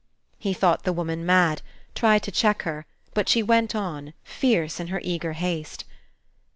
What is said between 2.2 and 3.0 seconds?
to check her,